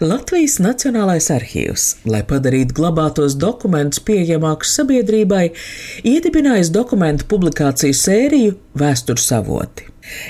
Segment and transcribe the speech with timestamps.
[0.00, 5.50] Latvijas Nacionālais arhīvs, lai padarītu glabātos dokumentus pieejamākus sabiedrībai,
[6.08, 9.88] iedibinājis dokumentu publikāciju sēriju Vēstures avoti.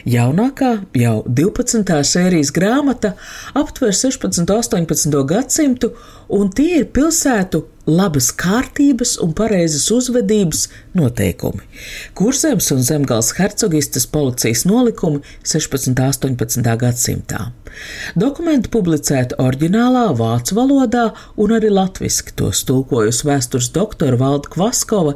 [0.09, 1.95] Jaunākā, jau 12.
[2.05, 3.15] sērijas grāmata
[3.57, 4.43] aptver 16.
[4.43, 5.23] un 18.
[5.31, 5.93] gadsimtu,
[6.33, 11.65] un tie ir pilsētu labas kārtības un pareizas uzvedības noteikumi.
[12.15, 15.91] Kurzems un zemgals hercogistas policijas nolikumi 16.
[15.91, 16.77] un 18.
[16.79, 17.49] gadsimtā.
[18.21, 21.07] Dokumenti publicēti oriģinālā vācu valodā
[21.41, 25.15] un arī latviski tos tulkojusi vēstures doktora Valda Kvaskova.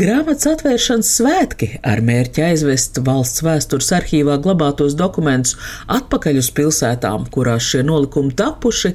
[0.00, 5.58] Grāmatas atvēršanas svētki ar mērķi aizvest valsts vēstures arhīvā glabātos dokumentus
[5.92, 8.94] atpakaļ uz pilsētām, kurās šie nolikumi tapuši,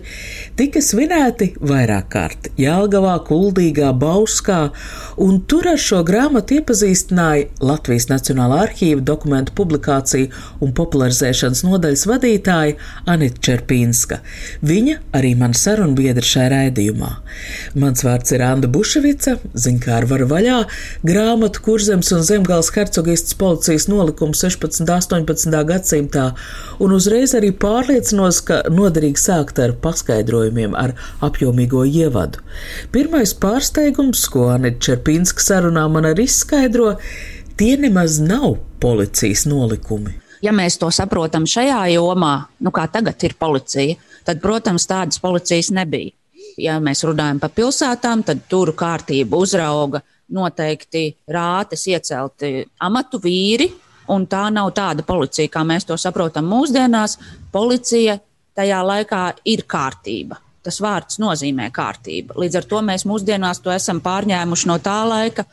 [0.57, 4.71] tika svinēti vairāk kārt- Jālgavā, Kuldīgā, Bauskā,
[5.17, 10.29] un tur ar šo grāmatu iepazīstināja Latvijas Nacionālā arhīva dokumentu publikāciju
[10.61, 12.75] un popularizēšanas nodaļas vadītāja
[13.05, 14.19] Anita Čerpīnska.
[14.61, 17.11] Viņa arī man sarunbiedra šajā raidījumā.
[17.75, 20.59] Mans vārds ir Anna Buševica, ziņkāra var vaļā,
[21.07, 24.81] grāmatu kurzems un zemgals hercogistas policijas nolikums 16.
[24.81, 24.93] un
[25.27, 25.63] 18.
[25.71, 26.27] gadsimtā,
[26.83, 30.95] un uzreiz arī pārliecinos, ka noderīgi sākt ar paskaidrojumiem, ar
[31.27, 32.41] apjomīgo ievadu.
[32.91, 36.95] Pirmais pārsteigums, ko Anita Čerpīnska sarunā man arī izskaidro,
[37.59, 40.15] tie nemaz nav policijas nolikumi.
[40.41, 45.71] Ja mēs to saprotam šajā jomā, nu kā tagad ir policija, tad, protams, tādas policijas
[45.73, 46.13] nebija.
[46.57, 50.01] Ja mēs runājam par pilsētām, tad tur kārtību uzrauga
[50.33, 53.69] noteikti rātes iecelti amatu vīri,
[54.13, 57.17] un tā nav tāda policija, kā mēs to saprotam mūsdienās.
[57.51, 58.17] Policija
[58.57, 60.39] tajā laikā ir kārtība.
[60.67, 62.35] Tas vārds nozīmē kārtība.
[62.43, 65.45] Līdz ar to mēs mūsdienās to esam pārņēmuši no tā laika,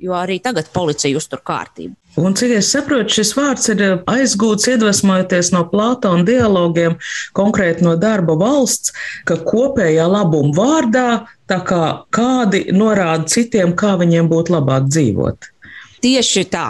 [0.00, 1.94] jo arī tagad policija uztur kārtību.
[2.20, 3.80] Un, cik es saprotu, šis vārds ir
[4.10, 6.98] aizgūts iedvesmojoties no Plātona dialogiem,
[7.36, 8.92] konkrēti no darba valsts,
[9.28, 11.06] ka kopējā labuma vārdā
[11.48, 15.50] tā kā kādi norāda citiem, kā viņiem būtu labāk dzīvot.
[16.04, 16.66] Tieši tā.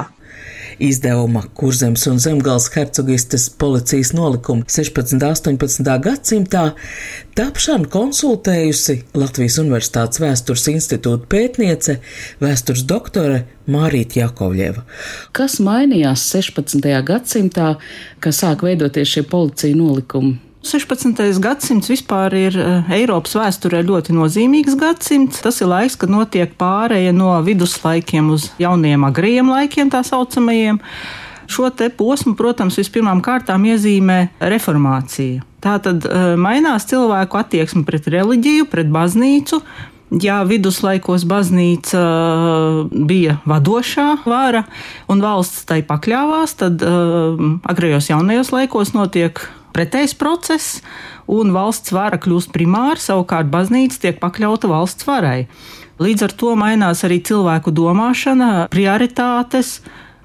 [0.80, 5.14] Izdevuma Kurzems un Zemgals hercogistes policijas nolikuma 16.
[5.14, 5.90] un 18.
[6.04, 6.64] gadsimtā
[7.36, 11.98] tapšanu konsultējusi Latvijas Universitātes vēstures institūta pētniece,
[12.40, 14.86] vēstures doktore Mārīta Jakovļeva.
[15.36, 16.80] Kas mainījās 16.
[17.06, 17.74] gadsimtā,
[18.20, 20.38] kad sāk veidoties šie policija nolikumi?
[20.60, 21.40] 16.
[21.40, 22.56] gadsimts vispār ir
[22.92, 25.40] Eiropas vēsturē ļoti nozīmīgs gadsimts.
[25.40, 30.82] Tas ir laiks, kad notiek pāreja no viduslaikiem uz jauniem agriem laikiem, tā saucamajiem.
[31.50, 34.18] Šo te posmu, protams, vispirmām kārtām iezīmē
[34.52, 35.40] reformācija.
[35.64, 36.04] Tā tad
[36.40, 39.62] mainās cilvēku attieksme pret reliģiju, pret baznīcu.
[40.20, 42.00] Ja viduslaikos baznīca
[42.90, 44.64] bija vadošā vara
[45.08, 49.38] un valsts tai pakļāvās, tad agrējos jaunajos laikos notiek
[49.80, 50.80] pretējs process,
[51.30, 55.48] un valsts vara kļūst primāra, savukārt baznīca tiek pakļauta valsts varai.
[56.00, 59.80] Līdz ar to mainās arī cilvēku domāšana, prioritātes.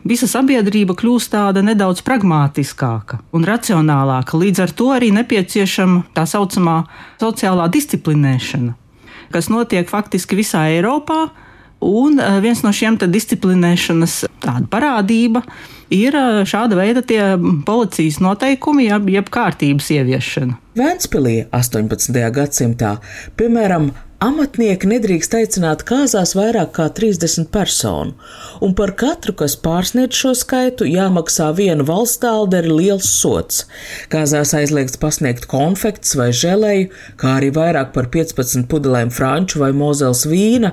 [0.06, 4.38] Visa sabiedrība kļūst tāda nedaudz pragmatiskāka un racionālāka.
[4.40, 6.84] Līdz ar to arī nepieciešama tā saucamā
[7.20, 8.76] sociālā disciplinēšana,
[9.34, 11.26] kas notiek faktiski visā Eiropā.
[11.86, 14.24] Un viens no šiem disciplinēšanas
[14.74, 15.44] parādība
[15.94, 16.18] ir
[16.50, 17.04] šāda veida
[17.68, 20.58] policijas noteikumi, jeb, jeb kārtības ieviešana.
[20.76, 22.18] Vēnspilī 18.
[22.36, 22.96] gadsimtā,
[23.40, 23.92] piemēram,
[24.24, 28.14] Amatnieki nedrīkst aicināt kāzās vairāk kā 30 personu,
[28.64, 33.66] un par katru, kas pārsniedz šo skaitu, jāmaksā viena valsts tālderi liels sots.
[34.08, 40.24] Kāzās aizliegts pasniegt konfekts vai želeju, kā arī vairāk par 15 pudelēm franču vai mozels
[40.32, 40.72] vīna,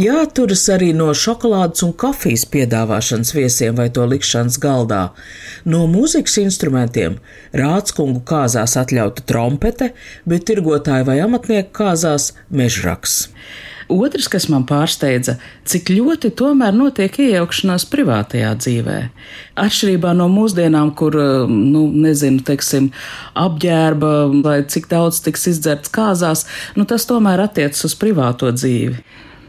[0.00, 5.10] jāturas arī no šokolādes un kafijas piedāvāšanas viesiem vai to likšanas galdā.
[5.68, 7.20] No mūzikas instrumentiem
[7.52, 9.92] rādskungu kāzās atļauta trompete,
[10.24, 13.28] bet tirgotāju vai amatnieku kāzās meža mežraks.
[13.88, 18.96] Otrs, kas man pārsteidza, cik ļoti tomēr notiek iejaukšanās privātajā dzīvē.
[19.56, 21.16] Atšķirībā no mūsdienām, kur,
[21.48, 22.90] nu, nezinu, teiksim,
[23.32, 24.10] apģērba
[24.44, 26.44] vai cik daudz tiks izdzerts kāzās,
[26.76, 29.00] nu, tas tomēr attiecas uz privāto dzīvi.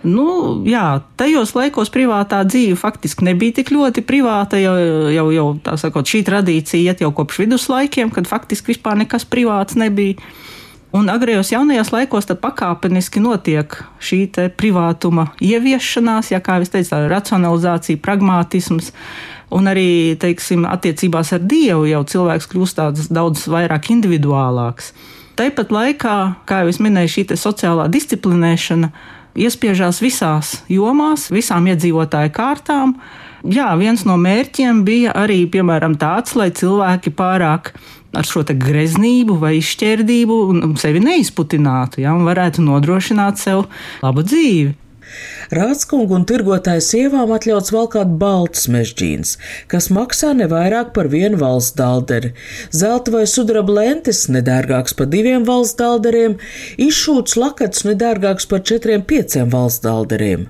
[0.07, 4.55] Nu, jā, tajos laikos privātā dzīve faktiski nebija tik ļoti privāta.
[4.55, 4.77] Jau,
[5.11, 10.15] jau, jau sakot, šī tradīcija iet jau kopš viduslaikiem, kad faktiski vispār nekas privāts nebija.
[10.89, 14.23] Un agrējos jaunajos laikos pakāpeniski notiek šī
[14.57, 18.89] privātuma ieviešanās, ja kā jau teicu, tā racionalizācija, pragmātisms.
[19.53, 22.81] Un arī, teiksim, attiecībās ar Dievu jau cilvēks kļūst
[23.13, 24.91] daudz vairāk individuālāks.
[25.37, 26.17] Tāpat laikā,
[26.49, 28.91] kā jau minēju, šī sociālā disciplinēšana
[29.39, 32.97] iespiežās visās jomās, visām iedzīvotāju kārtām.
[33.47, 37.71] Jā, viens no mērķiem bija arī, piemēram, tāds, lai cilvēki pārāk
[38.13, 40.37] ar šo greznību vai izšķērdību
[40.81, 43.67] sevi neizputinātu, ja, un varētu nodrošināt sev
[44.03, 44.77] labu dzīvi.
[45.49, 49.31] Rādskungu un tirgotāju sievām atļauts valkāt balts mežģīns,
[49.71, 52.35] kas maksā ne vairāk par vienu valsts dalderi.
[52.69, 56.37] Zelta vai sudraba lentes nedārgāks par diviem valsts dalderiem,
[56.77, 60.47] izšūts lakats nedārgāks par četriem pieciem valsts dalderiem.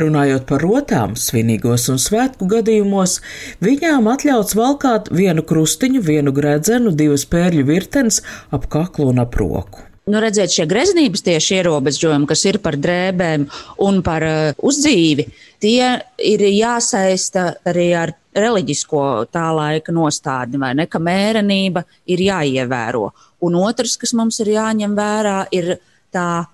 [0.00, 3.20] Runājot par rotām, svinīgos un svētku gadījumos,
[3.64, 8.22] viņām atļauts valkāt vienu krustiņu, vienu gredzenu, divas pērļu virtenes
[8.54, 9.84] ap kaklu un ap roku.
[10.04, 13.46] Nu, redziet, šie greznības tieši ierobežojumi, kas ir par drēbēm
[13.86, 15.24] un par uh, uzdzīvi,
[15.64, 23.06] tie ir jāsaista arī ar reliģisko tā laika nostādni, vai ne, ka mērenība ir jāievēro.
[23.48, 25.78] Un otrs, kas mums ir jāņem vērā, ir
[26.12, 26.44] tā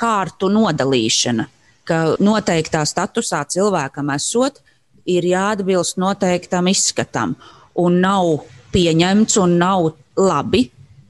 [0.00, 1.50] kārtu nodalīšana
[1.88, 4.60] ka noteiktā statusā cilvēkam esot,
[5.04, 7.34] ir jāatbilst noteiktam izskatam.
[7.76, 8.44] Un nav
[8.74, 10.68] pieņemts un nav labi,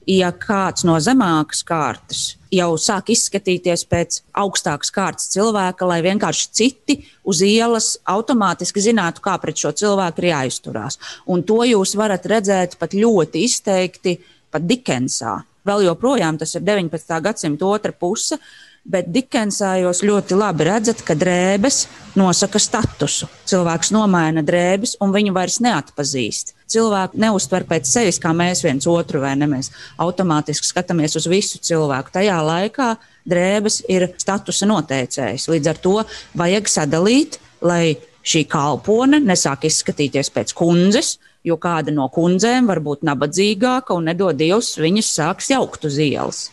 [0.09, 2.25] ja kāds no zemākas kārtas
[2.55, 9.37] jau sāk izskatīties pēc augstākas kārtas cilvēka, lai vienkārši citi uz ielas automātiski zinātu, kā
[9.43, 10.99] pret šo cilvēku ir jāizturās.
[11.27, 14.19] Un to jūs varat redzēt pat ļoti izteikti,
[14.55, 15.41] pat Dikensā.
[15.65, 17.21] Vēl joprojām tas ir 19.
[17.25, 18.39] gadsimta otra puse,
[18.85, 21.87] Bet Dikensā jūs ļoti labi redzat, ka drēbes
[22.21, 23.31] nosaka statusu.
[23.49, 26.53] Cilvēks nomaina drēbes, un viņu vairs neatpazīst.
[26.69, 29.49] Cilvēku neuztver pēc sevis, kā mēs viens otru, vai ne?
[29.49, 29.71] Mēs
[30.05, 32.13] automātiski skatāmies uz visu cilvēku.
[32.13, 32.91] Tajā laikā
[33.25, 35.49] drēbes ir statusa noteicējs.
[35.49, 35.97] Līdz ar to
[36.37, 43.05] vajag sadalīt, lai šī kalpone nesāk izskatīties pēc kundzes, jo kāda no kundzēm var būt
[43.07, 46.47] nabadzīgāka un nedod Dievs, viņas sāks jaukt uz ielas.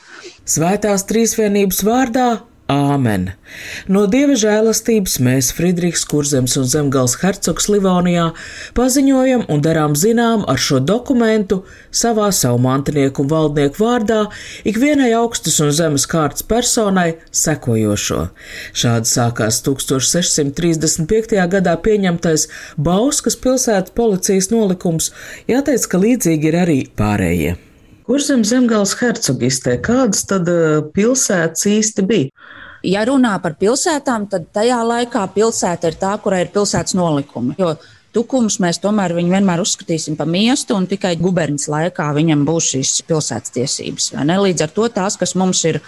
[0.45, 2.27] Svētās trīsvienības vārdā
[2.71, 3.31] Āmen!
[3.91, 8.29] No dieva žēlastības mēs, Friedrichs Kurzems un Zemgals hercogs Livonijā,
[8.77, 11.61] paziņojam un darām zinām ar šo dokumentu
[11.91, 14.21] savā savu mantinieku un valdnieku vārdā
[14.67, 18.21] ikvienai augstas un zemes kārtas personai sekojošo.
[18.71, 21.35] Šādi sākās 1635.
[21.55, 22.47] gadā pieņemtais
[22.77, 25.11] Bauskas pilsētas policijas nolikums,
[25.51, 27.57] jāteic, ka līdzīgi ir arī pārējie.
[28.11, 32.49] Kur zem zemgāles hercogistē, kādas tad eh, pilsētas īsti bija?
[32.83, 37.55] Ja runā par pilsētām, tad tajā laikā pilsēta ir tā, kurai ir pilsētas nolikumi.
[37.61, 37.77] Jo
[38.11, 42.93] Tukums mēs tomēr viņu vienmēr uzskatīsim par miestu, un tikai guberņas laikā viņam būs šīs
[43.07, 44.11] pilsētas tiesības.
[44.27, 45.79] Līdz ar to tās, kas mums ir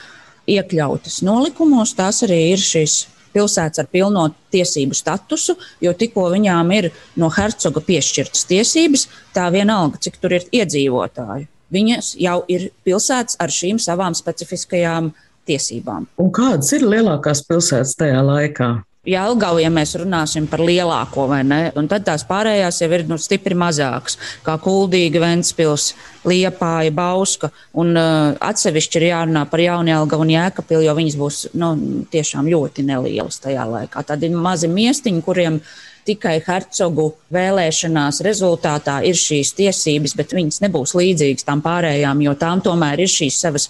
[0.48, 3.02] iekļautas nolikumos, tās arī ir šīs
[3.36, 10.00] pilsētas ar pilno tiesību statusu, jo tikko viņām ir no hercoga piešķirtas tiesības, tā vienalga,
[10.08, 15.12] cik tur ir iedzīvotāju viņas jau ir pilsētas ar šīm savām specifiskajām
[15.50, 16.08] tiesībām.
[16.22, 18.74] Un kādas ir lielākās pilsētas tajā laikā?
[19.04, 23.18] Jēlgau, ja mēs runāsim par lielāko, vai ne, un tad tās pārējās jau ir nu,
[23.20, 24.16] stipri mazākas,
[24.46, 25.90] kā Kuldīga, Ventspils,
[26.24, 31.74] Liepāja, Bauska, un uh, atsevišķi ir jārunā par Jaunjēlga un Jēkapili, jo viņas būs, nu,
[32.16, 34.06] tiešām ļoti nelielas tajā laikā.
[34.08, 35.60] Tad ir mazi miestiņi, kuriem
[36.08, 42.64] tikai hercogu vēlēšanās rezultātā ir šīs tiesības, bet viņas nebūs līdzīgas tām pārējām, jo tām
[42.66, 43.70] tomēr ir šīs savas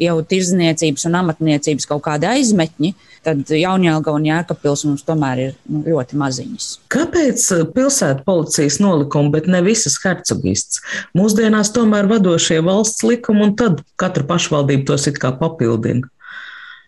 [0.00, 2.92] jau tirzniecības un amatniecības kaut kādi aizmetņi,
[3.26, 6.68] tad Jaunjēlga un Jēkabpils mums tomēr ir nu, ļoti maziņas.
[6.92, 10.82] Kāpēc uh, pilsētu policijas nolikumi, bet ne visas hercogists?
[11.18, 16.08] Mūsdienās tomēr vadošie valsts likumi un tad katra pašvaldība tos it kā papildina.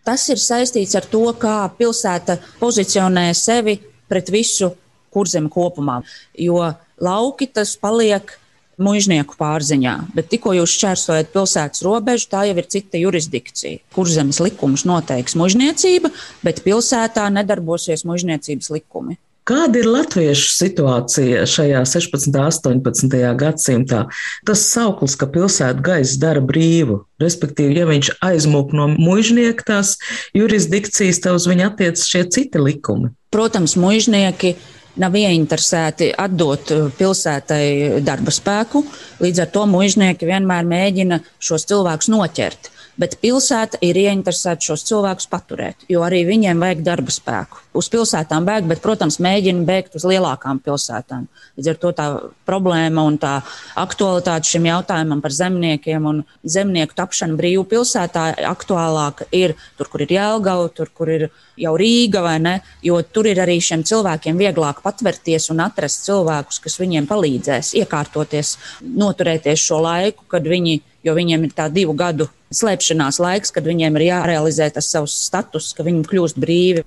[0.05, 4.75] Tas ir saistīts ar to, kā pilsēta pozicionē sevi pret visu
[5.15, 6.01] kurzem kopumā.
[6.37, 8.35] Jo lauki tas paliek
[8.81, 13.83] mužnieku pārziņā, bet tikko jūs šķērsojat pilsētas robežu, tā jau ir cita jurisdikcija.
[13.95, 16.11] Kurzemes likums noteiks mužniecība,
[16.43, 19.19] bet pilsētā nedarbosies mužniecības likumi.
[19.45, 22.33] Kāda ir latviešu situācija šajā 16.
[22.71, 23.19] un 18.
[23.37, 23.99] gadsimtā?
[24.41, 29.99] Tas sauklis, ka pilsēta gaisa dara brīvu, respektīvi, ja viņš aizmūk no mužnieka tās
[30.33, 33.11] jurisdikcijas, tad uz viņu attiecas šie citi likumi.
[33.29, 34.55] Protams, mužnieki
[35.01, 38.83] nav ieinteresēti atdot uh, pilsētai darba spēku.
[39.23, 42.71] Līdz ar to mužnieki vienmēr mēģina šos cilvēkus noķert.
[42.95, 47.59] Bet pilsēta ir ieinteresēta šos cilvēkus paturēt, jo arī viņiem vajag darba spēku.
[47.75, 51.25] Uz pilsētām bēg, bet, protams, mēģina bēgt uz lielākām pilsētām.
[51.59, 52.05] Līdz ar to tā
[52.47, 53.33] problēma un tā
[53.81, 60.15] aktualitāte šim jautājumam par zemniekiem un zemnieku tapšanu brīvu pilsētā aktuālāka ir tur, kur ir
[60.15, 61.27] Jēlgava, tur, kur ir
[61.59, 66.63] jau Rīga vai ne, jo tur ir arī šiem cilvēkiem vieglāk patverties un atrast cilvēkus,
[66.63, 72.29] kas viņiem palīdzēs iekārtoties, noturēties šo laiku, kad viņi jo viņiem ir tā divu gadu
[72.53, 76.85] slēpšanās laiks, kad viņiem ir jārealizē tas savs status, ka viņi kļūst brīvi.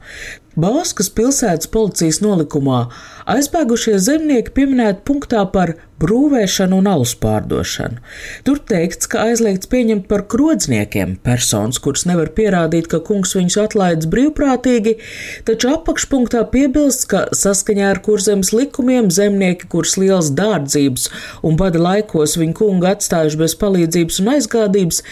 [0.59, 2.89] Bauskas pilsētas policijas nolikumā
[3.31, 7.99] aizbēgušie zemnieki pieminēti punktā par brūvēšanu un alus pārdošanu.
[8.47, 14.11] Tur teikts, ka aizliegts pieņemt par krodzniekiem personas, kuras nevar pierādīt, ka kungs viņus atlaidis
[14.11, 14.95] brīvprātīgi,
[15.49, 21.09] taču apakšpunktā piebilst, ka saskaņā ar kurzemes likumiem zemnieki, kurus liels dārdzības
[21.47, 25.03] un bada laikos viņu kungu atstājuši bez palīdzības un aizgādības,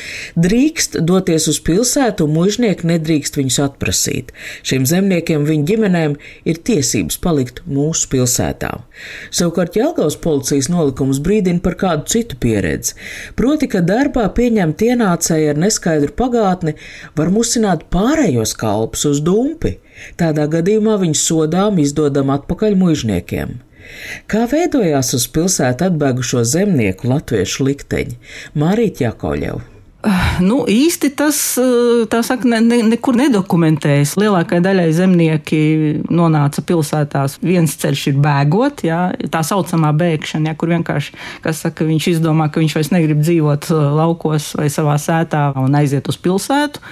[0.46, 4.32] drīkst doties uz pilsētu un mužnieki nedrīkst viņus atprasīt.
[4.66, 6.16] Šiem zemniekiem viņu ģimenēm
[6.48, 8.72] ir tiesības palikt mūsu pilsētā.
[9.34, 12.94] Savukārt Jelgavas policijas nolikums brīdina par kādu citu pieredzi.
[13.38, 16.76] Proti, ka darbā pieņemt ienācēji ar neskaidru pagātni
[17.18, 19.76] var musināt pārējos kalpus uz dumpi.
[20.20, 23.56] Tādā gadījumā viņus sodām izdodam atpakaļ mužniekiem.
[24.30, 28.18] Kā veidojās uz pilsētu atbēgušo zemnieku latviešu likteņi?
[28.58, 29.75] Mārīt Jakoļeva.
[30.44, 34.14] Nu, īsti tas saka, ne, ne, nekur nedokumentējas.
[34.20, 35.60] Lielākajai daļai zemnieki
[36.14, 37.38] nonāca pilsētās.
[37.42, 39.00] Viens ceļš ir bēgot, jā,
[39.32, 41.16] tā saucamā bēgšana, jā, kur vienkārši
[41.56, 46.20] saka, viņš izdomā, ka viņš vairs negrib dzīvot laukos vai savā sētā un aiziet uz
[46.22, 46.82] pilsētu.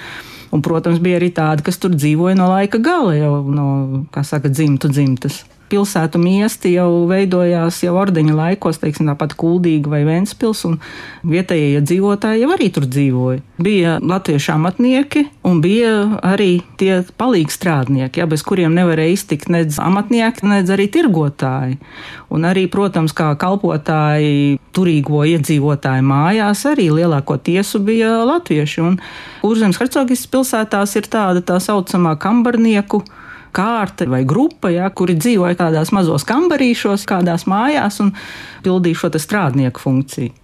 [0.55, 3.67] Un, protams, bija arī tādi, kas tur dzīvoja no laika gala, jau no,
[4.15, 5.43] kā saka, dzimtu dzimtas
[5.75, 10.79] pilsētu miesti jau veidojās jau ordeņa laikos, teiksim, tāpat Kuldīga vai Ventspils, un
[11.27, 13.43] vietējie dzīvotāji jau arī tur dzīvoja.
[13.65, 19.81] Bija latviešu amatnieki un bija arī tie palīgi strādnieki, ja, bez kuriem nevarēja iztikt nedz
[19.83, 21.81] amatnieki, nedz arī tirgotāji.
[22.35, 28.87] Un arī, protams, kā kalpotāji turīgo iedzīvotāju mājās, arī lielāko tiesu bija latvieši.
[28.87, 28.99] Un
[29.43, 33.03] Kurzemes hercogistas pilsētās ir tāda tā saucamā kambarnieku
[33.55, 38.15] kārta vai grupa, ja, kuri dzīvoja kādās mazos kambarīšos, kādās mājās un
[38.65, 40.41] pildīja šo strādnieku funkciju.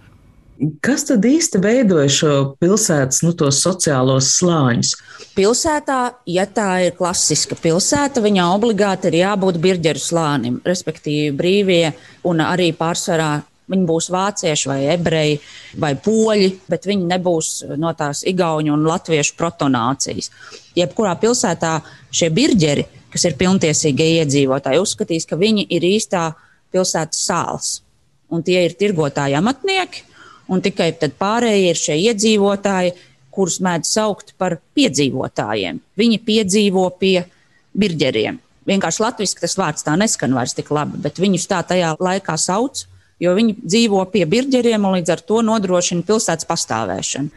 [0.85, 4.91] Kas tad īsti veidoja šo pilsētas nu, sociālos slāņus?
[5.33, 11.87] Pilsētā, ja tā ir klasiska pilsēta, viņā obligāti ir jābūt birģeru slānim, respektīvi brīvie
[12.29, 13.39] un arī pārsvarā
[13.71, 15.37] Viņi būs vācieši vai ebreji
[15.79, 20.27] vai poļi, bet viņi nebūs no tās igauņu un latviešu protonācijas.
[20.75, 21.77] Jebkurā pilsētā
[22.11, 26.31] šie birģeri kas ir pilntiesīgie iedzīvotāji, uzskatīs, ka viņi ir īstā
[26.71, 27.71] pilsētas sāls.
[28.31, 30.05] Un tie ir tirgotāji amatnieki,
[30.51, 32.95] un tikai pārējie ir šie iedzīvotāji,
[33.31, 35.79] kurus mēdz saukt par piedzīvotājiem.
[35.99, 37.21] Viņi piedzīvo pie
[37.71, 38.39] birģeriem.
[38.67, 42.85] Vienkārši latviešu tas vārds tā neskan vairs tik labi, bet viņus tā tajā laikā sauc
[43.21, 47.29] jo viņi dzīvo pie birģeriem un līdz ar to nodrošina pilsētas pastāvēšanu.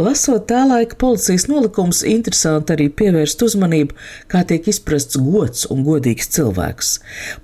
[0.00, 3.98] Lasot tā laika policijas nolikums, interesanti arī pievērst uzmanību,
[4.30, 6.94] kā tiek izprasts gods un godīgs cilvēks.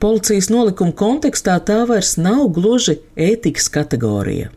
[0.02, 4.54] Policijas nolikuma kontekstā tā vairs nav gluži ētikas kategorija.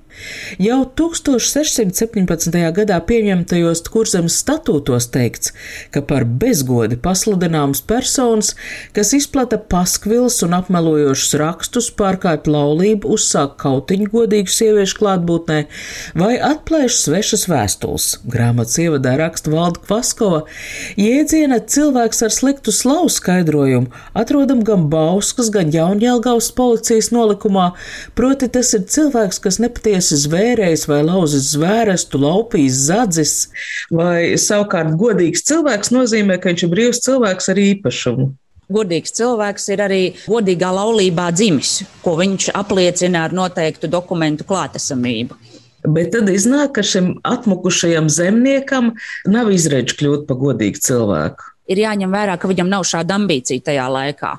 [0.62, 2.54] Jau 1617.
[2.78, 5.54] gadā pieņemtajos kurzemes statūtos teikts,
[5.94, 8.54] ka par bezgodi pasludināms personas,
[8.94, 15.60] kas izplata paskvils un apmelojošus rakstus, pārkāpj laulību, uzsāk kautiņu godīgu sieviešu klātbūtnē
[16.20, 18.10] vai atplēš svešas vēstules.
[18.30, 20.44] Grāmatas ievadā raksta Valda Kvaskova,
[21.00, 27.72] jēdziena cilvēks ar sliktu slavu skaidrojumu atrodam gan Bauskas, gan Jaunjēlgavas policijas nolikumā,
[28.18, 33.34] proti tas ir cilvēks, kas nepatiesi esi zvērējis vai lauzis zvērestu, laupījis zadzis,
[33.96, 38.30] vai savukārt godīgs cilvēks nozīmē, ka viņš ir brīvs cilvēks ar īpašumu.
[38.74, 45.38] Godīgs cilvēks ir arī godīgā laulībā dzimis, ko viņš apliecina ar noteiktu dokumentu klātesamību.
[45.84, 48.94] Bet tad iznāk, ka šim atmukušajam zemniekam
[49.28, 51.52] nav izredz kļūt par godīgu cilvēku.
[51.72, 54.32] Ir jāņem vērā, ka viņam nav šāda ambīcija tajā laikā.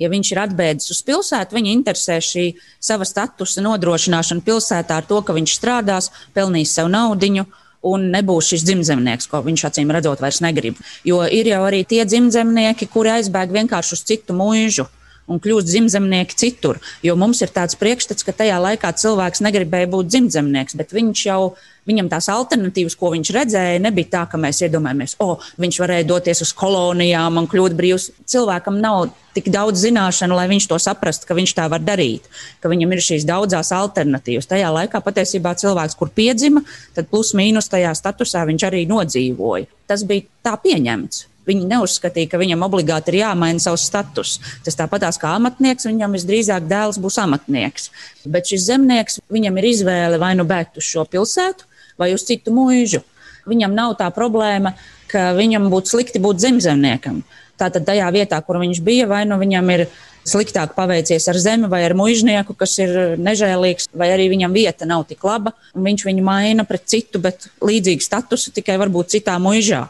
[0.00, 2.46] Ja viņš ir atbēdzis uz pilsētu, viņa interesē šī
[2.80, 7.44] sava statusa nodrošināšana pilsētā ar to, ka viņš strādās, pelnīs sev naudiņu
[7.92, 10.78] un nebūs šis dzimzemnieks, ko viņš acīm redzot vairs negrib.
[11.04, 14.86] Jo ir jau arī tie dzimzemnieki, kuri aizbēg vienkārši uz citu mūžu.
[15.30, 16.80] Un kļūst dzimzemnieki citur.
[17.04, 21.40] Jo mums ir tāds priekšstats, ka tajā laikā cilvēks negribēja būt dzimzemnieks, bet viņš jau,
[21.88, 26.08] viņam tās alternatīvas, ko viņš redzēja, nebija tā, ka mēs iedomājamies, o, oh, viņš varēja
[26.10, 28.10] doties uz kolonijām un kļūt brīvs.
[28.32, 32.28] Cilvēkam nav tik daudz zināšanu, lai viņš to saprastu, ka viņš tā var darīt,
[32.60, 34.50] ka viņam ir šīs daudzās alternatīvas.
[34.50, 36.64] Tajā laikā patiesībā cilvēks, kur piedzima,
[36.96, 39.70] tad plus mīnus tajā statusā viņš arī nodzīvoja.
[39.88, 41.31] Tas bija tā pieņemts.
[41.48, 44.36] Viņi neuzskatīja, ka viņam obligāti ir jāmaina savs status.
[44.62, 47.88] Tas tāpatās kā amatnieks, viņam visdrīzāk dēls būs amatnieks.
[48.30, 51.66] Bet šis zemnieks, viņam ir izvēle vai nu bēgt uz šo pilsētu,
[51.98, 53.02] vai uz citu mūžu.
[53.50, 54.76] Viņam nav tā problēma,
[55.10, 57.24] ka viņam būtu slikti būt zemzemniekam.
[57.58, 59.86] Tātad tajā vietā, kur viņš bija, vai nu viņam ir
[60.22, 65.08] sliktāk paveicies ar zemi vai ar mužnieku, kas ir nežēlīgs, vai arī viņam vieta nav
[65.10, 69.88] tik laba, viņš viņu maina pret citu, bet līdzīgu statusu tikai varbūt citā mužā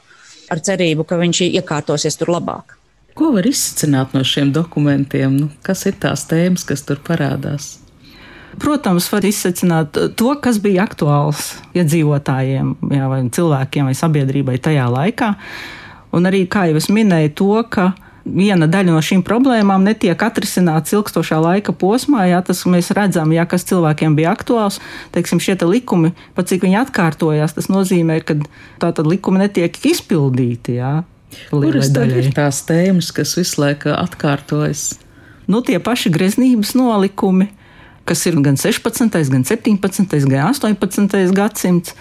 [0.52, 2.76] ar cerību, ka viņš iekārtosies tur labāk.
[3.16, 5.35] Ko var izsacināt no šiem dokumentiem?
[5.37, 7.76] Nu, kas ir tās tēmas, kas tur parādās?
[8.61, 15.30] Protams, var izsacināt to, kas bija aktuāls iedzīvotājiem, jā, vai cilvēkiem, vai sabiedrībai tajā laikā.
[16.12, 17.92] Un arī, kā jau es minēju, to, ka
[18.25, 22.26] viena daļa no šīm problēmām netiek atrisināts ilgstošā laika posmā.
[22.31, 24.81] Jā, tas mēs redzam, ja kas cilvēkiem bija aktuāls,
[25.14, 28.38] teiksim, šie te likumi, pat cik viņi atkārtojās, tas nozīmē, ka
[28.83, 30.79] tā tad likumi netiek izpildīti.
[30.81, 30.95] Jā.
[31.49, 34.93] Kuras tad ir tās tēmas, kas visu laiku atkārtojas?
[35.50, 37.49] Nu, tie paši greznības nolikumi,
[38.09, 41.33] kas ir gan 16., gan 17., gan 18.
[41.37, 41.97] gadsimts.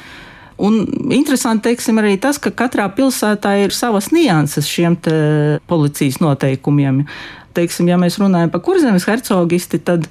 [0.61, 0.81] Un
[1.13, 4.97] interesanti teiksim, arī tas, ka katrā pilsētā ir savas nianses šiem
[5.69, 7.05] policijas noteikumiem.
[7.57, 10.05] Teiksim, ja mēs runājam par kurzemes hercogisti, tad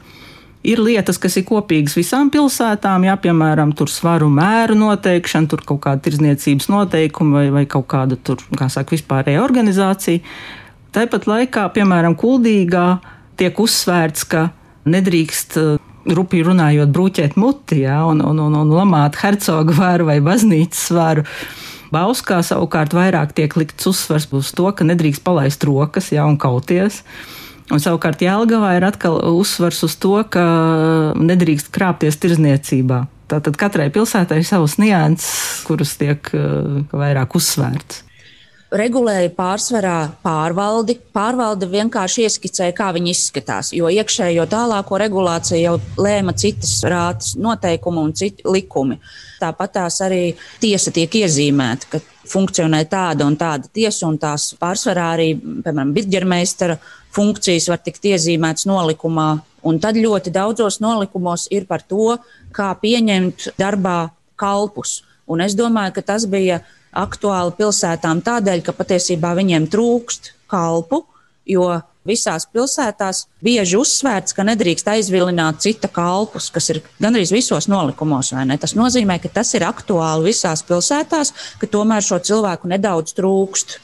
[0.66, 5.82] ir lietas, kas ir kopīgas visām pilsētām, jā, piemēram, tur svaru mēru noteikšana, tur kaut
[5.86, 10.24] kāda tirzniecības noteikuma vai, vai kaut kāda tur, kā saka, vispārēja organizācija.
[10.92, 12.86] Tāpat laikā, piemēram, Kuldīgā
[13.40, 14.48] tiek uzsvērts, ka
[14.90, 15.56] nedrīkst
[16.08, 21.26] rupji runājot, brūķēt muti ja, un, un, un, un lamāt hercoga varu vai baznīcas varu.
[21.90, 27.02] Bauskā savukārt vairāk tiek likts uzsvars uz to, ka nedrīkst palaist rokas ja, un kauties.
[27.70, 30.44] Un savukārt Jēlgavā ir atkal uzsvars uz to, ka
[31.18, 33.04] nedrīkst krāpties tirzniecībā.
[33.30, 38.06] Tātad katrai pilsētai ir savas nianses, kuras tiek uh, vairāk uzsvērtas
[38.70, 40.96] regulēja pārsvarā pārvaldi.
[41.14, 48.04] Pārvalde vienkārši ieskicēja, kā viņi izskatās, jo iekšējo tālāko regulāciju jau lēma citas rātas noteikumi
[48.04, 49.00] un citi likumi.
[49.40, 50.22] Tāpat tās arī
[50.62, 52.00] tiesa tiek iezīmēta, ka
[52.30, 56.78] funkcionē tāda un tāda tiesa, un tās pārsvarā arī, piemēram, bitģermeistara
[57.16, 59.30] funkcijas var tikt iezīmētas nolikumā.
[59.66, 62.16] Un tad ļoti daudzos nolikumos ir par to,
[62.54, 64.10] kā pieņemt darbā
[64.40, 65.00] kalpus.
[65.30, 66.60] Un es domāju, ka tas bija
[66.96, 71.04] aktuāli pilsētām tādēļ, ka patiesībā viņiem trūkst kalpu,
[71.48, 71.68] jo
[72.06, 78.32] visās pilsētās bieži uzsvērts, ka nedrīkst aizvilināt cita kalpus, kas ir gandrīz visos nolikumos.
[78.62, 83.76] Tas nozīmē, ka tas ir aktuāli visās pilsētās, ka tomēr šo cilvēku nedaudz trūkst.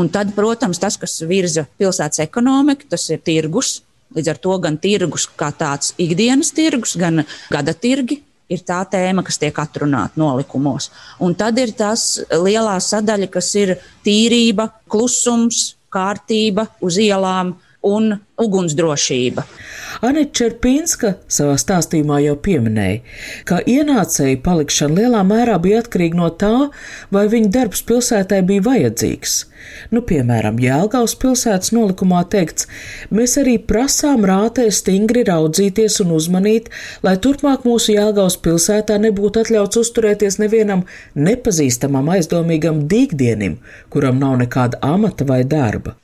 [0.00, 3.80] Un tad, protams, tas, kas virza pilsētas ekonomiku, tas ir tirgus.
[4.10, 8.18] Līdz ar to gan tirgus kā tāds ikdienas tirgus, gan gada tirgi,
[8.50, 10.90] ir tā tēma, kas tiek atrunāta nolikumos.
[11.22, 19.44] Un tad ir tas lielā sadaļa, kas ir tīrība, klusums, kārtība uz ielām un ugunsdrošība.
[20.04, 23.00] Anita Čerpīnska savā stāstījumā jau pieminēja,
[23.48, 26.54] ka ienācēju palikšana lielā mērā bija atkarīga no tā,
[27.12, 29.36] vai viņa darbs pilsētai bija vajadzīgs.
[29.92, 32.68] Nu, piemēram, Jēlgavas pilsētas nolikumā teikts,
[33.12, 36.70] mēs arī prasām rātē stingri raudzīties un uzmanīt,
[37.04, 43.60] lai turpmāk mūsu Jēlgavas pilsētā nebūtu atļauts uzturēties nevienam nepazīstamam aizdomīgam dīgdienim,
[43.92, 45.96] kuram nav nekāda amata vai darba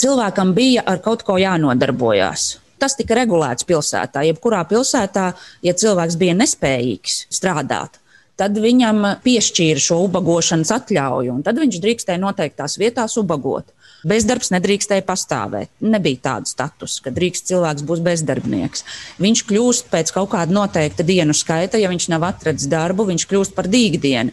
[0.00, 2.58] cilvēkam bija ar kaut ko jānodarbojas.
[2.80, 4.24] Tas tika regulēts pilsētā.
[4.30, 5.32] Jebkurā pilsētā,
[5.66, 7.98] ja cilvēks bija nespējīgs strādāt,
[8.40, 13.68] tad viņam piešķīra šo ubagošanas atļauju, un tad viņš drīkstēja noteiktās vietās ubagot.
[14.00, 15.68] Bezdarbs nedrīkstēja pastāvēt.
[15.84, 18.86] Nebija tāda status, ka drīkst cilvēks būs bezdarbnieks.
[19.20, 23.56] Viņš kļūst pēc kaut kāda noteikta dienu skaita, ja viņš nav atradzis darbu, viņš kļūst
[23.58, 24.32] par dīgdienu.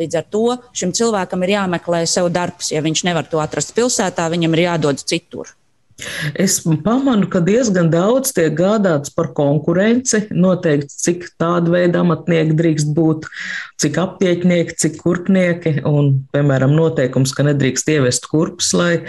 [0.00, 2.72] Līdz ar to šim cilvēkam ir jāmeklē sev darbs.
[2.74, 5.54] Ja viņš nevar to atrast pilsētā, viņam ir jādodas citur.
[6.34, 10.24] Es pamanu, ka diezgan daudz tiek gādāts par konkurenci.
[10.34, 13.28] Noteikti, cik tāda veida amatnieki drīkst būt,
[13.78, 15.76] cik aptieknieki, cik kurpnieki.
[15.86, 19.04] Un, piemēram, noteikums, ka nedrīkst ievest kurpes, lai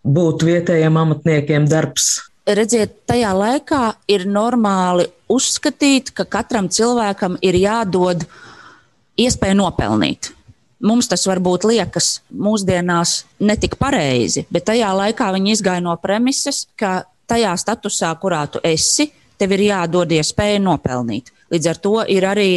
[0.00, 2.14] būtu vietējiem amatniekiem darbs.
[2.48, 8.24] Redziet, tajā laikā ir normāli uzskatīt, ka katram cilvēkam ir jādod
[9.20, 10.32] iespēja nopelnīt.
[10.80, 17.02] Mums tas varbūt liekas mūsdienās netik pareizi, bet tajā laikā viņi izgāja no premises, ka
[17.28, 21.28] tajā statusā, kurā tu esi, tev ir jādod iespēja nopelnīt.
[21.52, 22.50] Līdz ar to ir arī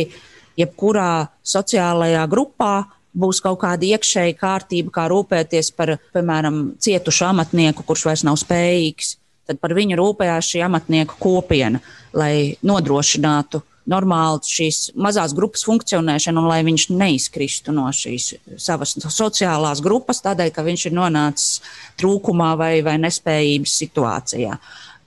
[0.60, 2.73] jebkurā sociālajā grupā
[3.13, 9.17] būs kaut kāda iekšēja kārtība, kā rūpēties par, piemēram, cietušu amatnieku, kurš vairs nav spējīgs.
[9.47, 11.82] Tad par viņu rūpējās šī amatnieku kopiena,
[12.15, 18.29] lai nodrošinātu normāli šīs mazās grupas funkcionēšanu un lai viņš neizkristu no šīs
[18.62, 21.60] savas sociālās grupas, tādēļ, ka viņš ir nonācis
[21.99, 24.56] trūkumā vai, vai nespējības situācijā.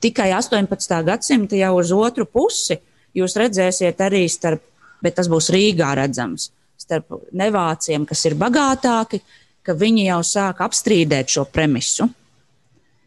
[0.05, 0.99] Tikai 18.
[1.07, 2.77] gadsimta jau uz otru pusi
[3.17, 4.61] jūs redzēsiet arī starp,
[5.01, 9.23] bet tas būs Rīgā redzams, starp nevāciem, kas ir bagātāki,
[9.65, 12.11] ka viņi jau sāk apstrīdēt šo premisu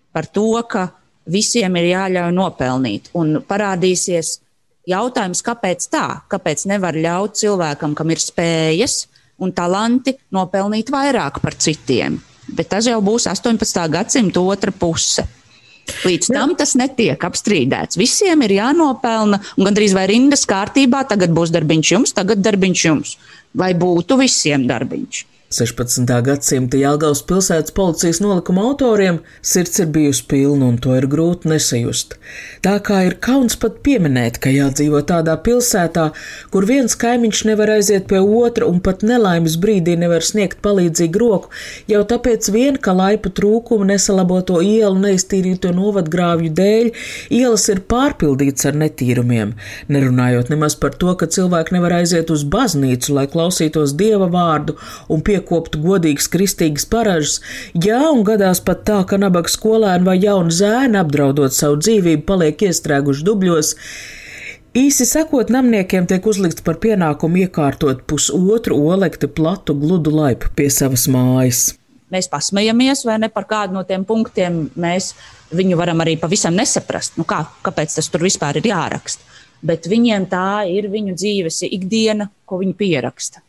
[0.10, 0.89] par to, ka
[1.30, 4.38] visiem ir jāļauj nopelnīt un parādīsies
[4.89, 6.06] Jautājums, kāpēc tā?
[6.32, 9.04] Kāpēc nevar ļaut cilvēkam, kam ir spējas
[9.38, 12.18] un talanti, nopelnīt vairāk par citiem?
[12.50, 13.84] Bet tas jau būs 18.
[13.94, 15.28] gadsimta otra puse.
[16.06, 17.98] Līdz tam tas netiek apstrīdēts.
[18.02, 23.15] Visiem ir jānopelna, un gandrīz vai rindas kārtībā tagad būs darbiņš jums, tagad darbiņš jums.
[23.58, 25.26] Vai būtu visiem darbiņš?
[25.50, 26.06] 16.
[26.22, 32.12] gadsimta Jālgaus pilsētas policijas nolikuma autoriem sirds ir bijusi pilna un to ir grūti nesajust.
[32.62, 36.04] Tā kā ir kauns pat pieminēt, ka jādzīvo tādā pilsētā,
[36.54, 41.50] kur viens kaimiņš nevar aiziet pie otra un pat nelaimes brīdī nevar sniegt palīdzīgu roku,
[41.90, 46.92] jau tāpēc vien, ka laipu trūkumu nesalaboto ielu neiztīrīto novadgrāvju dēļ,
[47.40, 49.58] ielas ir pārpildīts ar netīrumiem,
[49.90, 54.78] nerunājot nemaz par to, ka cilvēki nevar aiziet uz baznīcu, lai klausītos dieva vārdu
[55.10, 57.39] un pie iekoptu godīgas kristīgas paražas,
[57.73, 62.67] jā, un gadās pat tā, ka nabaga skolēni vai jauni zēni apdraudot savu dzīvību paliek
[62.69, 63.75] iestrēguši dubļos.
[64.78, 71.08] Īsi sakot, namniekiem tiek uzlikts par pienākumu iekārtot pusotru olekti platu gludu laipu pie savas
[71.10, 71.63] mājas.
[72.13, 75.12] Mēs pasmējamies, vai ne par kādu no tiem punktiem mēs
[75.54, 77.17] viņu varam arī pavisam nesaprast.
[77.17, 79.25] Nu kā, kāpēc tas tur vispār ir jāraksta?
[79.65, 83.43] Bet viņiem tā ir viņu dzīves ikdiena, ko viņi pieraksta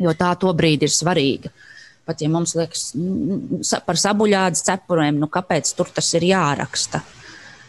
[0.00, 1.52] jo tā to brīdi ir svarīga.
[2.08, 2.90] Pat ja mums liekas
[3.84, 7.02] par sabuļādes cepuriem, nu kāpēc tur tas ir jāraksta?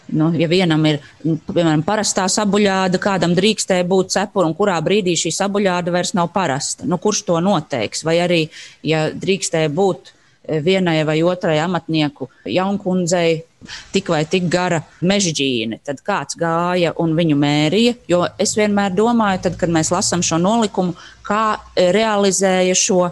[0.10, 5.32] Nu, ja vienam ir, piemēram, parastā sabuļāda, kādam drīkstēja būt cepura, un kurā brīdī šī
[5.36, 8.02] sabuļāda vairs nav parasta, nu, kurš to noteiks?
[8.08, 8.39] Vai arī,
[8.82, 10.13] ja drīkstēja būt
[10.47, 13.43] vienai vai otrai amatnieku jaunkundzei
[13.91, 17.95] tik vai tik gara mežģīne, tad kāds gāja un viņu mērīja.
[18.08, 20.95] Jo es vienmēr domāju, tad, kad mēs lasām šo nolikumu,
[21.28, 23.10] kā realizēja šo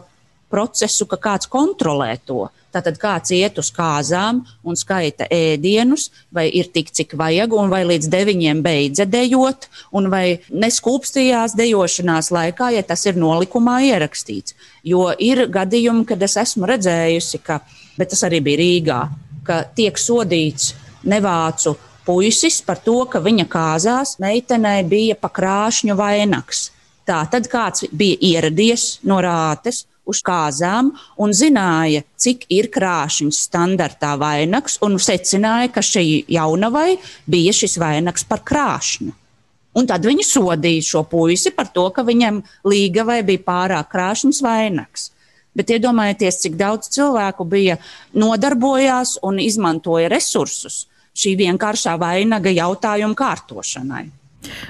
[0.52, 2.48] procesu, ka kāds kontrolē to.
[2.74, 7.82] Tātad kāds iet uz kāzām un skaita ēdienus, vai ir tik, cik vajag, un vai
[7.88, 14.58] līdz deviņiem beidza dejot, un vai neskūpstījās dejošanās laikā, ja tas ir nolikumā ierakstīts.
[14.86, 17.62] Jo ir gadījumi, kad es esmu redzējusi, ka,
[17.98, 19.02] bet tas arī bija Rīgā,
[19.48, 20.74] ka tiek sodīts
[21.08, 26.68] nevācu puisis par to, ka viņa kāzās meitenei bija pakrāšņu vainags.
[27.08, 34.16] Tā tad kāds bija ieradies no rātes uz kāzām un zināja, cik ir krāšņs standartā
[34.20, 36.98] vainags, un secināja, ka šai jaunavai
[37.30, 39.14] bija šis vainags par krāšņu.
[39.78, 45.12] Un tad viņi sodīja šo puisi par to, ka viņam līgavai bija pārāk krāšņs vainags.
[45.58, 47.78] Bet iedomājieties, cik daudz cilvēku bija
[48.18, 50.86] nodarbojās un izmantoja resursus
[51.18, 54.06] šī vienkāršā vainaga jautājuma kārtošanai.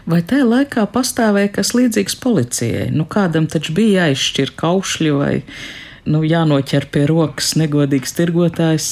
[0.08, 2.88] Vai tajā laikā pastāvēja kas līdzīgs policijai?
[2.94, 5.34] Nu, kādam taču bija jāizšķir kaušļi vai
[6.08, 8.90] nu, jānoķer pie rokas negodīgs tirgotājs?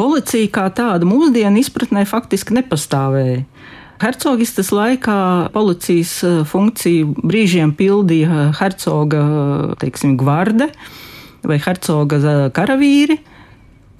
[0.00, 3.42] Policija kā tāda mūsdienu izpratnē faktiski nepastāvēja.
[4.00, 5.18] Hercogistas laikā
[5.52, 9.24] policijas eh, funkciju brīžiem pildīja hercoga
[9.82, 10.70] teiksim, gvarde
[11.44, 13.18] vai hercoga eh, karavīri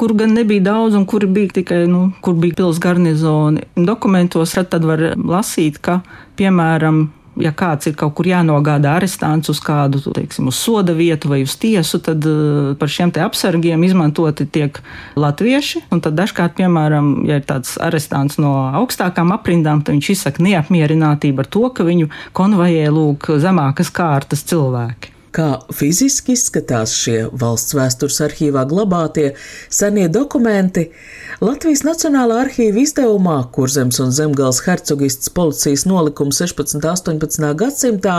[0.01, 3.67] kur gan nebija daudz, un kur bija tikai, nu, kur bija pilsētas garnizoni.
[3.77, 5.99] Dokumentos tad var lasīt, ka,
[6.41, 7.03] piemēram,
[7.45, 11.59] ja kāds ir kaut kur jānogādā arestants uz kādu, teiksim, uz soda vietu vai uz
[11.61, 14.81] tiesu, tad uh, par šiem te apsargiem izmantoti tiek
[15.21, 15.85] latvieši.
[15.93, 21.45] Un tad dažkārt, piemēram, ja ir tāds arestants no augstākām aprindām, tad viņš izsaka neapmierinātību
[21.45, 25.19] ar to, ka viņu konvojē lūk zemākas kārtas cilvēki.
[25.31, 29.29] Kā fiziski izskatās šie valsts vēstures arhīvā glabātie
[29.71, 30.88] senie dokumenti,
[31.38, 36.81] Latvijas Nacionālā arhīva izdevumā Kurzems un Zemgals hercogists policijas nolikums 16.
[36.81, 37.47] un 18.
[37.61, 38.16] gadsimtā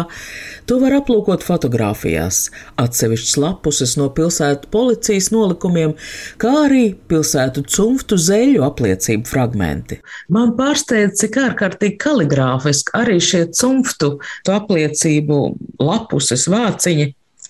[0.72, 2.46] to var aplūkot fotografijās,
[2.80, 5.98] atsevišķas lapuses no pilsētu policijas nolikumiem,
[6.40, 10.00] kā arī pilsētu cumftu zeļu apliecību fragmenti.
[10.32, 14.16] Man pārsteidz, cik ārkārtīgi kaligrāfiski arī šie cumftu
[14.48, 15.44] apliecību
[15.84, 17.01] lapuses vāciņi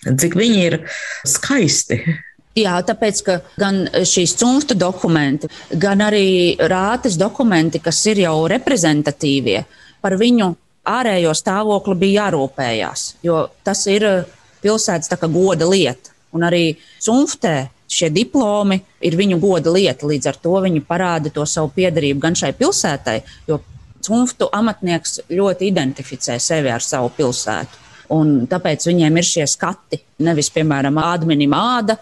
[0.05, 0.77] cik viņi ir
[1.27, 2.01] skaisti.
[2.57, 5.47] Jā, tāpēc, ka gan šīs cunfta dokumenti,
[5.79, 9.61] gan arī rātes dokumenti, kas ir jau reprezentatīvie,
[10.03, 10.49] par viņu
[10.91, 14.07] ārējo stāvokli bija jārūpējās, jo tas ir
[14.63, 16.11] pilsētas goda lieta.
[16.35, 21.45] Un arī cunftē šie diplomi ir viņu goda lieta, līdz ar to viņi parāda to
[21.45, 23.59] savu piedarību gan šai pilsētai, jo
[24.01, 27.90] cunftu amatnieks ļoti identificē sevi ar savu pilsētu.
[28.11, 31.95] Un tāpēc viņiem ir šie skati, nevis, piemēram, ādmenim āda,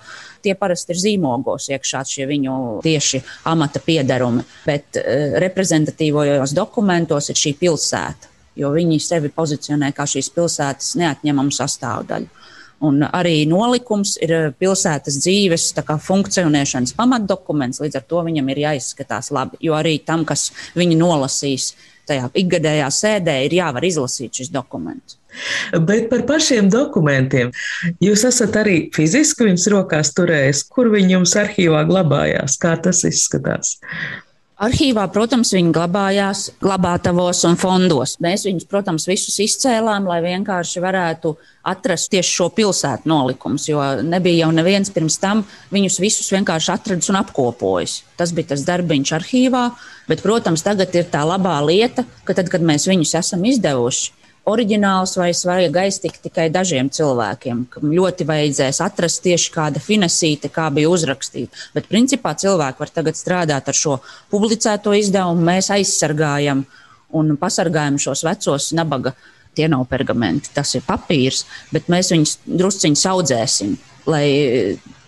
[0.43, 7.39] tie parasti ir zīmogos iekšā šie viņu tieši amata piedarumi, bet uh, reprezentatīvajos dokumentos ir
[7.39, 12.35] šī pilsēta, jo viņi sevi pozicionē kā šīs pilsētas neatņemamu sastāvdaļu.
[12.87, 15.73] Un arī nolikums ir pilsētas dzīves
[16.05, 19.59] funkcionēšanas pamatdokuments, līdz ar to viņam ir jāizskatās labi.
[19.67, 20.47] Jo arī tam, kas
[20.79, 21.73] viņu nolasīs
[22.07, 25.18] tajā ikgadējā sēdē, ir jāvar izlasīt šis dokuments.
[25.85, 27.51] Bet par pašiem dokumentiem.
[28.03, 33.77] Jūs esat arī fiziski viņus rokās turējis, kur viņi jums arhīvā glabājās, kā tas izskatās?
[34.59, 38.17] Arhīvā, protams, viņi glabājās glabātavos un fondos.
[38.19, 41.31] Mēs viņus, protams, visus izcēlām, lai vienkārši varētu
[41.71, 47.07] atrast tieši šo pilsētu nolikumus, jo nebija jau neviens pirms tam viņus visus vienkārši atradis
[47.07, 48.01] un apkopojis.
[48.19, 49.65] Tas bija tas darbiņš arhīvā,
[50.11, 54.11] bet, protams, tagad ir tā labā lieta, ka tad, kad mēs viņus esam izdevuši,
[54.49, 60.67] oriģināls vai vajag aiztikt tikai dažiem cilvēkiem, kam ļoti vajadzēs atrast tieši kāda finesīte, kā
[60.73, 61.69] bija uzrakstīta.
[61.75, 63.99] Bet principā cilvēki var tagad strādāt ar šo
[64.31, 66.65] publicēto izdevumu, mēs aizsargājam
[67.15, 69.15] un pasargājam šos vecos nabaga.
[69.57, 71.41] Tie nav pergamenti, tas ir papīrs,
[71.73, 73.71] bet mēs viņus drusciņi audzēsim,
[74.07, 74.25] lai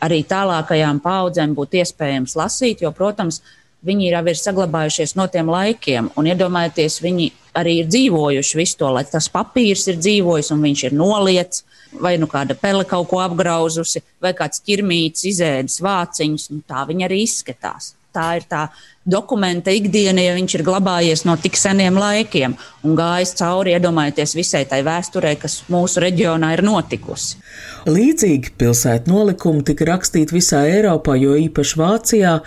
[0.01, 3.39] arī tālākajām paudzēm būtu iespējams lasīt, jo, protams,
[3.85, 6.09] viņi jau ir saglabājušies no tiem laikiem.
[6.19, 10.83] Un iedomājieties, viņi arī ir dzīvojuši visu to, lai tas papīrs ir dzīvojis un viņš
[10.87, 11.63] ir noliets,
[12.01, 16.51] vai nu kāda pele kaut ko apgrauzusi, vai kāds ķirmītis izēdis vāciņus.
[16.69, 17.95] Tā viņi arī izskatās.
[18.11, 18.65] Tā ir tā
[19.07, 24.65] dokumenta ikdiena, ja viņš ir glabājies no tik seniem laikiem un gājis cauri, iedomājieties, visai
[24.67, 27.39] tai vēsturē, kas mūsu reģionā ir notikusi.
[27.87, 32.37] Līdzīgi pilsētu nolikumi tika rakstīti visā Eiropā, jo īpaši Vācijā,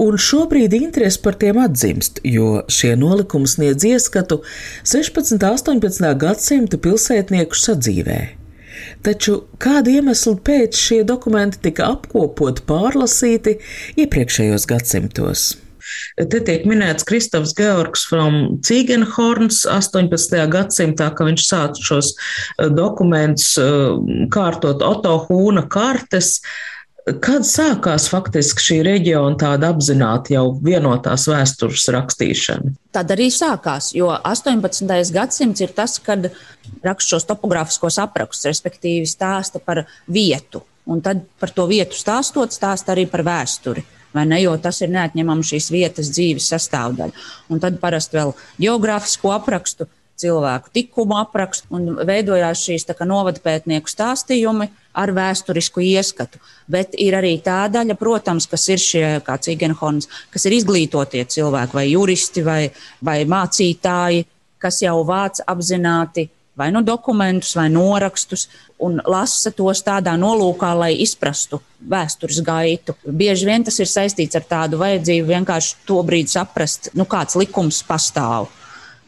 [0.00, 4.44] un šobrīd interesi par tiem atzimst, jo šie nolikumi sniedz ieskatu
[4.86, 5.36] 16.
[5.36, 6.12] un 18.
[6.22, 8.39] gadsimta pilsētnieku sadzīvē.
[9.06, 13.56] Taču kāda iemesla pēc šie dokumenti tika apkopoti, pārlasīti
[14.02, 15.50] iepriekšējos gadsimtos?
[16.20, 20.36] Te tiek minēts Kristofs Georgs from Cīgenhorns 18.
[20.52, 26.38] gadsimtā, ka viņš sāca šos eh, dokumentus eh, kārtot Oto Hūna kartes.
[27.24, 32.74] Kad sākās faktiski šī reģiona tāda apzināta jau vienotās vēstures rakstīšana?
[32.94, 35.12] Tad arī sākās, jo 18.
[35.14, 36.30] gadsimts ir tas, kad
[36.84, 40.62] raksta šos topogrāfiskos aprakstus, respektīvi stāsta par vietu.
[40.90, 44.42] Un tad par to vietu stāstot, stāsta arī par vēsturi ne?
[44.42, 47.24] Jo tas ir neatņemama šīs vietas dzīves sastāvdaļa.
[47.50, 49.86] Un tad parasti vēl geogrāfisko aprakstu,
[50.20, 56.40] cilvēku tikumu aprakstu, un veidojās šīs novadpētnieku stāstījumi ar vēsturisku ieskatu.
[56.70, 61.76] Bet ir arī tā daļa, protams, kas ir šie, kā Cigenhorns, kas ir izglītotie cilvēki,
[61.78, 62.60] vai juristi, vai,
[63.04, 64.26] vai mācītāji,
[64.60, 66.28] kas jau vāc apzināti
[66.60, 68.48] vai nu dokumentus, vai norakstus,
[68.84, 72.96] un lasa tos tādā nolūkā, lai izprastu vēstures gaitu.
[73.06, 77.80] Bieži vien tas ir saistīts ar tādu vajadzību vienkārši to brīdi saprast, nu, kāds likums
[77.88, 78.50] pastāv.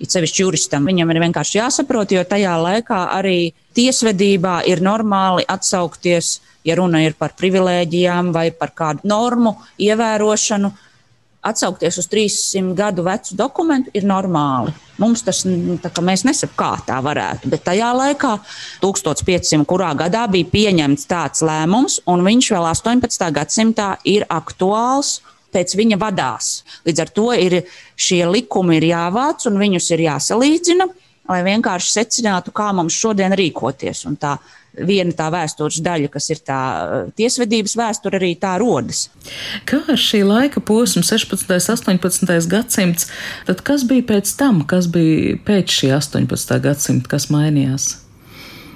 [0.03, 6.41] It sevišķi juristam viņam ir vienkārši jāsaprot, jo tajā laikā arī tiesvedībā ir normāli atsaukties,
[6.67, 10.73] ja runa ir par privilēģijām vai par kādu normu ievērošanu,
[11.43, 14.75] atsaukties uz 300 gadu vecu dokumentu ir normāli.
[15.03, 17.51] Mums tas mēs nesapām, kā tā varētu.
[17.51, 18.37] Bet tajā laikā,
[18.83, 19.65] 1500.
[19.67, 23.31] kurā gadā bija pieņemts tāds lēmums, un viņš vēl 18.
[23.39, 25.21] gadsimtā ir aktuāls.
[25.53, 26.63] Pēc viņa vadās.
[26.89, 27.61] Līdz ar to ir
[27.97, 30.89] šie likumi ir jāvāc un viņus ir jāsalīdzina,
[31.29, 34.07] lai vienkārši secinātu, kā mums šodien rīkoties.
[34.09, 34.37] Un tā
[34.73, 39.07] viena tā vēstures daļa, kas ir tā eh, tiesvedības vēsture, arī tā rodas.
[39.69, 41.53] Kā ar šī laika posmu, 16.
[41.93, 42.49] un 18.
[42.53, 43.11] gadsimts,
[43.49, 46.57] tad kas bija pēc tam, kas bija pēc šī 18.
[46.65, 47.93] gadsimta, kas mainījās?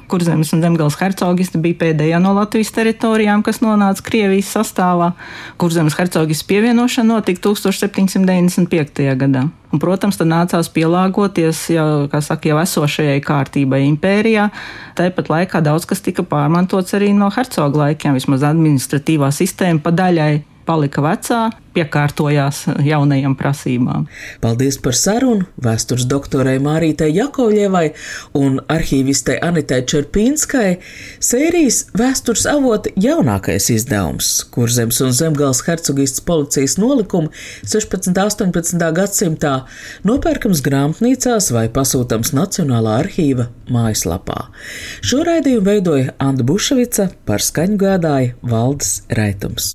[0.07, 5.13] Kurzemes un Zemgales hercogiste bija pēdējā no Latvijas teritorijām, kas nonāca Krievijas sastāvā.
[5.59, 9.07] Kurzemes hercogistes pievienošana notika 1795.
[9.19, 9.47] gadā.
[9.75, 11.87] Un, protams, tad nācās pielāgoties jau,
[12.23, 14.49] saka, jau esošajai kārtībai impērijā.
[14.97, 20.35] Tāpat laikā daudz kas tika pārmantots arī no hercoga laikiem, vismaz administratīvā sistēma pa daļai
[20.67, 24.07] palika vecā, piekārtojās jaunajām prasībām.
[24.41, 27.85] Paldies par sarunu vēstures doktorai Mārītai Jakovļevai
[28.41, 30.79] un arhīvistei Anitai Čerpīnskai.
[31.23, 37.33] Sērijas vēstures avota jaunākais izdevums, kur zemes un zemgals hercogists policijas nolikumi
[37.65, 38.13] 16.
[38.47, 38.87] un 18.
[38.97, 39.57] gadsimtā
[40.09, 44.49] nopērkams grāmatnīcās vai pasūtams Nacionālā arhīva mājaslapā.
[45.05, 49.75] Šo raidījumu veidoja Anna Buševica, par skaņu gādāja Valdes Raitums.